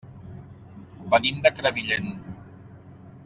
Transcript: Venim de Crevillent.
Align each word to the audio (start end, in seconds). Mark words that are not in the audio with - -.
Venim 1.11 1.43
de 1.45 1.51
Crevillent. 1.59 2.09